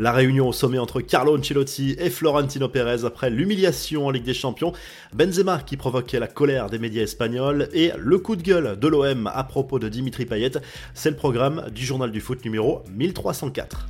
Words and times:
La 0.00 0.12
réunion 0.12 0.46
au 0.46 0.52
sommet 0.52 0.78
entre 0.78 1.00
Carlo 1.00 1.36
Ancelotti 1.36 1.96
et 1.98 2.08
Florentino 2.08 2.68
Pérez 2.68 3.04
après 3.04 3.30
l'humiliation 3.30 4.06
en 4.06 4.10
Ligue 4.10 4.22
des 4.22 4.32
Champions, 4.32 4.72
Benzema 5.12 5.58
qui 5.58 5.76
provoquait 5.76 6.20
la 6.20 6.28
colère 6.28 6.70
des 6.70 6.78
médias 6.78 7.02
espagnols 7.02 7.68
et 7.72 7.90
le 7.98 8.18
coup 8.18 8.36
de 8.36 8.42
gueule 8.42 8.78
de 8.78 8.86
l'OM 8.86 9.28
à 9.34 9.42
propos 9.42 9.80
de 9.80 9.88
Dimitri 9.88 10.24
Payet, 10.24 10.52
c'est 10.94 11.10
le 11.10 11.16
programme 11.16 11.64
du 11.74 11.84
journal 11.84 12.12
du 12.12 12.20
foot 12.20 12.44
numéro 12.44 12.84
1304. 12.94 13.88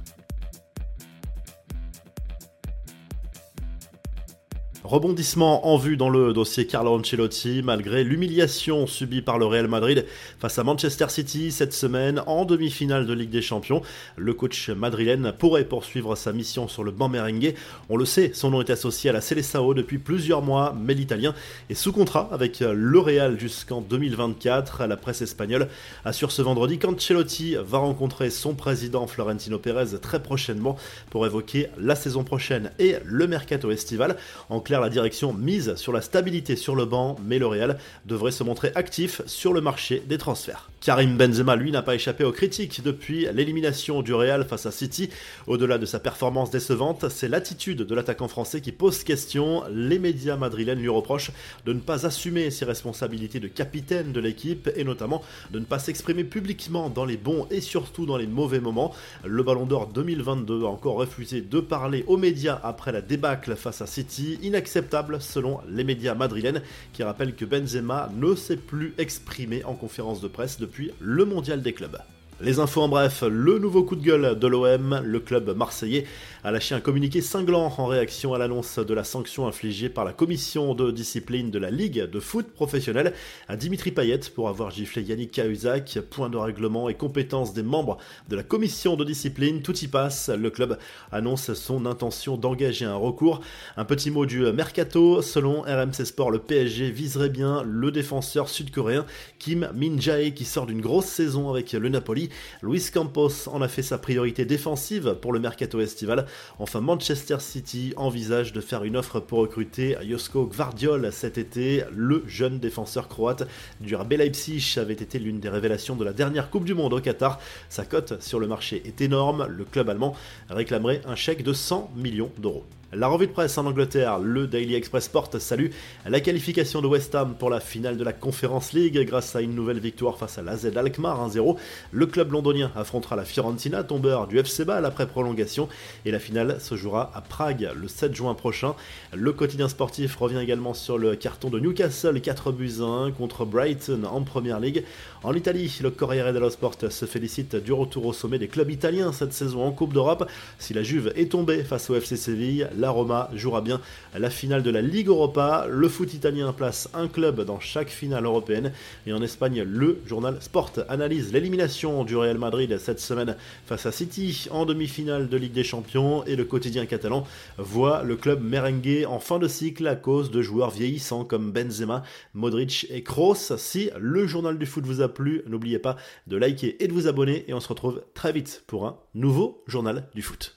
Rebondissement 4.88 5.68
en 5.68 5.76
vue 5.76 5.98
dans 5.98 6.08
le 6.08 6.32
dossier 6.32 6.66
Carlo 6.66 6.98
Ancelotti, 6.98 7.60
malgré 7.62 8.04
l'humiliation 8.04 8.86
subie 8.86 9.20
par 9.20 9.38
le 9.38 9.44
Real 9.44 9.68
Madrid 9.68 10.06
face 10.38 10.58
à 10.58 10.64
Manchester 10.64 11.10
City 11.10 11.52
cette 11.52 11.74
semaine 11.74 12.22
en 12.26 12.46
demi-finale 12.46 13.04
de 13.04 13.12
Ligue 13.12 13.28
des 13.28 13.42
Champions. 13.42 13.82
Le 14.16 14.32
coach 14.32 14.70
madrilène 14.70 15.34
pourrait 15.38 15.66
poursuivre 15.66 16.16
sa 16.16 16.32
mission 16.32 16.68
sur 16.68 16.84
le 16.84 16.90
banc 16.90 17.10
merengue. 17.10 17.54
On 17.90 17.98
le 17.98 18.06
sait, 18.06 18.30
son 18.32 18.48
nom 18.48 18.62
est 18.62 18.70
associé 18.70 19.10
à 19.10 19.12
la 19.12 19.20
Seleção 19.20 19.74
depuis 19.74 19.98
plusieurs 19.98 20.40
mois, 20.40 20.74
mais 20.74 20.94
l'Italien 20.94 21.34
est 21.68 21.74
sous 21.74 21.92
contrat 21.92 22.30
avec 22.32 22.60
le 22.60 22.98
Real 22.98 23.38
jusqu'en 23.38 23.82
2024. 23.82 24.86
La 24.86 24.96
presse 24.96 25.20
espagnole 25.20 25.68
assure 26.06 26.32
ce 26.32 26.40
vendredi 26.40 26.78
qu'Ancelotti 26.78 27.56
va 27.56 27.76
rencontrer 27.76 28.30
son 28.30 28.54
président 28.54 29.06
Florentino 29.06 29.58
Pérez 29.58 29.98
très 30.00 30.22
prochainement 30.22 30.76
pour 31.10 31.26
évoquer 31.26 31.66
la 31.76 31.94
saison 31.94 32.24
prochaine 32.24 32.70
et 32.78 32.96
le 33.04 33.26
mercato 33.26 33.70
estival. 33.70 34.16
En 34.48 34.60
clair, 34.60 34.77
la 34.80 34.88
direction 34.88 35.32
mise 35.32 35.74
sur 35.76 35.92
la 35.92 36.00
stabilité 36.00 36.56
sur 36.56 36.74
le 36.74 36.84
banc, 36.84 37.16
mais 37.24 37.38
le 37.38 37.46
Real 37.46 37.78
devrait 38.06 38.32
se 38.32 38.44
montrer 38.44 38.72
actif 38.74 39.22
sur 39.26 39.52
le 39.52 39.60
marché 39.60 40.02
des 40.06 40.18
transferts. 40.18 40.70
Karim 40.80 41.16
Benzema, 41.16 41.56
lui, 41.56 41.72
n'a 41.72 41.82
pas 41.82 41.96
échappé 41.96 42.22
aux 42.22 42.32
critiques 42.32 42.82
depuis 42.84 43.26
l'élimination 43.32 44.00
du 44.00 44.14
Real 44.14 44.46
face 44.46 44.64
à 44.64 44.70
City. 44.70 45.10
Au-delà 45.48 45.76
de 45.76 45.86
sa 45.86 45.98
performance 45.98 46.50
décevante, 46.50 47.08
c'est 47.08 47.28
l'attitude 47.28 47.82
de 47.82 47.94
l'attaquant 47.94 48.28
français 48.28 48.60
qui 48.60 48.70
pose 48.70 49.02
question. 49.02 49.64
Les 49.72 49.98
médias 49.98 50.36
madrilènes 50.36 50.78
lui 50.78 50.88
reprochent 50.88 51.32
de 51.66 51.72
ne 51.72 51.80
pas 51.80 52.06
assumer 52.06 52.50
ses 52.50 52.64
responsabilités 52.64 53.40
de 53.40 53.48
capitaine 53.48 54.12
de 54.12 54.20
l'équipe 54.20 54.70
et 54.76 54.84
notamment 54.84 55.22
de 55.50 55.58
ne 55.58 55.64
pas 55.64 55.80
s'exprimer 55.80 56.22
publiquement 56.22 56.90
dans 56.90 57.04
les 57.04 57.16
bons 57.16 57.46
et 57.50 57.60
surtout 57.60 58.06
dans 58.06 58.16
les 58.16 58.28
mauvais 58.28 58.60
moments. 58.60 58.94
Le 59.24 59.42
Ballon 59.42 59.66
d'Or 59.66 59.88
2022 59.88 60.62
a 60.62 60.68
encore 60.68 60.94
refusé 60.94 61.40
de 61.40 61.60
parler 61.60 62.04
aux 62.06 62.16
médias 62.16 62.60
après 62.62 62.92
la 62.92 63.00
débâcle 63.00 63.56
face 63.56 63.82
à 63.82 63.86
City. 63.86 64.38
Inacceptable 64.58 65.20
selon 65.20 65.60
les 65.68 65.84
médias 65.84 66.16
madrilènes 66.16 66.62
qui 66.92 67.04
rappellent 67.04 67.36
que 67.36 67.44
Benzema 67.44 68.10
ne 68.12 68.34
s'est 68.34 68.56
plus 68.56 68.92
exprimé 68.98 69.62
en 69.62 69.74
conférence 69.74 70.20
de 70.20 70.26
presse 70.26 70.58
depuis 70.58 70.90
le 70.98 71.24
mondial 71.24 71.62
des 71.62 71.72
clubs. 71.72 71.96
Les 72.40 72.60
infos 72.60 72.82
en 72.82 72.88
bref, 72.88 73.24
le 73.28 73.58
nouveau 73.58 73.82
coup 73.82 73.96
de 73.96 74.04
gueule 74.04 74.38
de 74.38 74.46
l'OM, 74.46 75.02
le 75.04 75.18
club 75.18 75.56
marseillais 75.56 76.04
a 76.44 76.52
lâché 76.52 76.72
un 76.72 76.80
communiqué 76.80 77.20
cinglant 77.20 77.74
en 77.76 77.86
réaction 77.86 78.32
à 78.32 78.38
l'annonce 78.38 78.78
de 78.78 78.94
la 78.94 79.02
sanction 79.02 79.48
infligée 79.48 79.88
par 79.88 80.04
la 80.04 80.12
commission 80.12 80.72
de 80.72 80.92
discipline 80.92 81.50
de 81.50 81.58
la 81.58 81.72
Ligue 81.72 82.04
de 82.04 82.20
foot 82.20 82.46
professionnel 82.46 83.12
à 83.48 83.56
Dimitri 83.56 83.90
Payet 83.90 84.20
pour 84.36 84.48
avoir 84.48 84.70
giflé 84.70 85.02
Yannick 85.02 85.32
Cahuzac. 85.32 85.98
Point 86.10 86.30
de 86.30 86.36
règlement 86.36 86.88
et 86.88 86.94
compétence 86.94 87.54
des 87.54 87.64
membres 87.64 87.98
de 88.28 88.36
la 88.36 88.44
commission 88.44 88.94
de 88.94 89.04
discipline, 89.04 89.60
tout 89.60 89.76
y 89.76 89.88
passe. 89.88 90.28
Le 90.28 90.50
club 90.50 90.78
annonce 91.10 91.52
son 91.54 91.86
intention 91.86 92.36
d'engager 92.36 92.84
un 92.84 92.94
recours. 92.94 93.40
Un 93.76 93.84
petit 93.84 94.12
mot 94.12 94.26
du 94.26 94.42
mercato, 94.52 95.22
selon 95.22 95.62
RMC 95.62 96.04
Sport, 96.04 96.30
le 96.30 96.38
PSG 96.38 96.92
viserait 96.92 97.30
bien 97.30 97.64
le 97.64 97.90
défenseur 97.90 98.48
sud-coréen 98.48 99.06
Kim 99.40 99.68
Min-jae 99.74 100.30
qui 100.30 100.44
sort 100.44 100.66
d'une 100.66 100.80
grosse 100.80 101.06
saison 101.06 101.50
avec 101.50 101.72
le 101.72 101.88
Napoli 101.88 102.27
Luis 102.62 102.90
Campos 102.92 103.48
en 103.48 103.62
a 103.62 103.68
fait 103.68 103.82
sa 103.82 103.98
priorité 103.98 104.44
défensive 104.44 105.16
pour 105.20 105.32
le 105.32 105.40
mercato 105.40 105.80
estival. 105.80 106.26
Enfin, 106.58 106.80
Manchester 106.80 107.36
City 107.40 107.92
envisage 107.96 108.52
de 108.52 108.60
faire 108.60 108.84
une 108.84 108.96
offre 108.96 109.20
pour 109.20 109.40
recruter 109.40 109.96
Josko 110.08 110.46
Gvardiol 110.46 111.12
cet 111.12 111.38
été. 111.38 111.84
Le 111.94 112.24
jeune 112.26 112.58
défenseur 112.58 113.08
croate 113.08 113.48
du 113.80 113.94
RB 113.94 114.12
Leipzig 114.14 114.76
avait 114.78 114.94
été 114.94 115.18
l'une 115.18 115.40
des 115.40 115.48
révélations 115.48 115.96
de 115.96 116.04
la 116.04 116.12
dernière 116.12 116.50
Coupe 116.50 116.64
du 116.64 116.74
Monde 116.74 116.92
au 116.92 117.00
Qatar. 117.00 117.38
Sa 117.68 117.84
cote 117.84 118.22
sur 118.22 118.40
le 118.40 118.46
marché 118.46 118.82
est 118.84 119.00
énorme. 119.00 119.46
Le 119.48 119.64
club 119.64 119.88
allemand 119.88 120.14
réclamerait 120.50 121.02
un 121.06 121.14
chèque 121.14 121.42
de 121.42 121.52
100 121.52 121.90
millions 121.96 122.30
d'euros. 122.38 122.64
La 122.94 123.06
revue 123.08 123.26
de 123.26 123.32
presse 123.32 123.58
en 123.58 123.66
Angleterre, 123.66 124.18
le 124.18 124.46
Daily 124.46 124.74
Express 124.74 125.04
Sport 125.04 125.28
salue 125.40 125.72
la 126.06 126.20
qualification 126.20 126.80
de 126.80 126.86
West 126.86 127.14
Ham 127.14 127.34
pour 127.38 127.50
la 127.50 127.60
finale 127.60 127.98
de 127.98 128.02
la 128.02 128.14
Conference 128.14 128.72
League 128.72 128.98
grâce 129.06 129.36
à 129.36 129.42
une 129.42 129.54
nouvelle 129.54 129.78
victoire 129.78 130.16
face 130.16 130.38
à 130.38 130.42
l'AZ 130.42 130.74
Alkmaar 130.74 131.28
1-0. 131.28 131.58
Le 131.92 132.06
club 132.06 132.32
londonien 132.32 132.72
affrontera 132.74 133.14
la 133.14 133.26
Fiorentina, 133.26 133.84
tombeur 133.84 134.26
du 134.26 134.38
FC 134.38 134.64
Bâle 134.64 134.86
après 134.86 135.06
prolongation 135.06 135.68
et 136.06 136.10
la 136.10 136.18
finale 136.18 136.62
se 136.62 136.76
jouera 136.76 137.10
à 137.14 137.20
Prague 137.20 137.68
le 137.76 137.88
7 137.88 138.14
juin 138.14 138.32
prochain. 138.32 138.74
Le 139.14 139.34
quotidien 139.34 139.68
sportif 139.68 140.16
revient 140.16 140.40
également 140.40 140.72
sur 140.72 140.96
le 140.96 141.14
carton 141.14 141.50
de 141.50 141.60
Newcastle 141.60 142.18
4 142.18 142.52
buts 142.52 142.80
1 142.80 143.10
contre 143.10 143.44
Brighton 143.44 144.04
en 144.10 144.22
Première 144.22 144.60
Ligue. 144.60 144.82
En 145.24 145.34
Italie, 145.34 145.78
le 145.82 145.90
Corriere 145.90 146.32
dello 146.32 146.48
Sport 146.48 146.76
se 146.88 147.04
félicite 147.04 147.54
du 147.54 147.74
retour 147.74 148.06
au 148.06 148.14
sommet 148.14 148.38
des 148.38 148.48
clubs 148.48 148.70
italiens 148.70 149.12
cette 149.12 149.34
saison 149.34 149.62
en 149.62 149.72
Coupe 149.72 149.92
d'Europe. 149.92 150.26
Si 150.58 150.72
la 150.72 150.82
Juve 150.82 151.12
est 151.16 151.32
tombée 151.32 151.64
face 151.64 151.90
au 151.90 151.94
FC 151.94 152.16
Séville, 152.16 152.66
la 152.78 152.90
Roma 152.90 153.28
jouera 153.34 153.60
bien 153.60 153.80
la 154.16 154.30
finale 154.30 154.62
de 154.62 154.70
la 154.70 154.80
Ligue 154.80 155.08
Europa. 155.08 155.66
Le 155.68 155.88
foot 155.88 156.14
italien 156.14 156.52
place 156.52 156.88
un 156.94 157.08
club 157.08 157.44
dans 157.44 157.60
chaque 157.60 157.88
finale 157.88 158.24
européenne. 158.24 158.72
Et 159.06 159.12
en 159.12 159.20
Espagne, 159.20 159.62
le 159.62 160.00
journal 160.06 160.38
Sport 160.40 160.72
analyse 160.88 161.32
l'élimination 161.32 162.04
du 162.04 162.16
Real 162.16 162.38
Madrid 162.38 162.78
cette 162.78 163.00
semaine 163.00 163.36
face 163.66 163.86
à 163.86 163.92
City 163.92 164.48
en 164.50 164.64
demi-finale 164.64 165.28
de 165.28 165.36
Ligue 165.36 165.52
des 165.52 165.64
Champions. 165.64 166.24
Et 166.24 166.36
le 166.36 166.44
quotidien 166.44 166.86
catalan 166.86 167.26
voit 167.58 168.02
le 168.04 168.16
club 168.16 168.42
merengue 168.42 169.04
en 169.08 169.18
fin 169.18 169.38
de 169.38 169.48
cycle 169.48 169.86
à 169.86 169.96
cause 169.96 170.30
de 170.30 170.40
joueurs 170.40 170.70
vieillissants 170.70 171.24
comme 171.24 171.52
Benzema, 171.52 172.02
Modric 172.34 172.86
et 172.90 173.02
Kroos. 173.02 173.56
Si 173.56 173.90
le 173.98 174.26
journal 174.26 174.58
du 174.58 174.66
foot 174.66 174.86
vous 174.86 175.00
a 175.00 175.08
plu, 175.08 175.42
n'oubliez 175.46 175.78
pas 175.78 175.96
de 176.26 176.36
liker 176.36 176.82
et 176.82 176.88
de 176.88 176.92
vous 176.92 177.08
abonner. 177.08 177.44
Et 177.48 177.54
on 177.54 177.60
se 177.60 177.68
retrouve 177.68 178.02
très 178.14 178.32
vite 178.32 178.62
pour 178.66 178.86
un 178.86 178.98
nouveau 179.14 179.64
journal 179.66 180.08
du 180.14 180.22
foot. 180.22 180.54